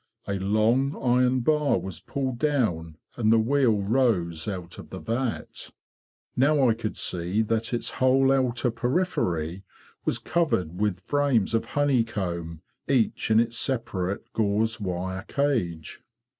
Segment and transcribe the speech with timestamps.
[0.27, 5.69] A long iron bar was pulled down and the wheel rose out of the vat.
[6.35, 9.61] Now I could see that its whole outer periphery
[10.03, 13.59] was covered with 60 THE BEE MASTER OF WARRILOW frames of honeycomb, each in its
[13.59, 16.01] separate gatuze wire cage.